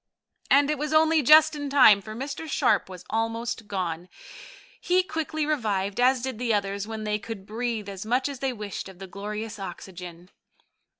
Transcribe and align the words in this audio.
And 0.49 0.71
it 0.71 0.79
was 0.79 0.93
only 0.93 1.21
just 1.21 1.55
in 1.55 1.69
time, 1.69 2.01
for 2.01 2.15
Mr. 2.15 2.49
Sharp 2.49 2.89
was 2.89 3.05
almost 3.11 3.67
gone. 3.67 4.09
He 4.79 5.03
quickly 5.03 5.45
revived, 5.45 5.99
as 5.99 6.23
did 6.23 6.39
the 6.39 6.55
others, 6.55 6.87
when 6.87 7.03
they 7.03 7.19
could 7.19 7.45
breathe 7.45 7.87
as 7.87 8.03
much 8.03 8.27
as 8.27 8.39
they 8.39 8.51
wished 8.51 8.89
of 8.89 8.97
the 8.97 9.05
glorious 9.05 9.59
oxygen. 9.59 10.31